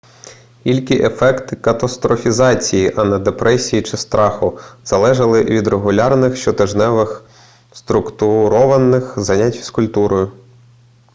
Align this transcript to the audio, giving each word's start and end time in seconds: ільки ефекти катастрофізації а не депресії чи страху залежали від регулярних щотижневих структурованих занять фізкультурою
ільки 0.63 0.95
ефекти 0.95 1.55
катастрофізації 1.55 2.93
а 2.97 3.03
не 3.03 3.19
депресії 3.19 3.81
чи 3.81 3.97
страху 3.97 4.59
залежали 4.83 5.43
від 5.43 5.67
регулярних 5.67 6.35
щотижневих 6.37 7.23
структурованих 7.73 9.13
занять 9.19 9.55
фізкультурою 9.55 10.31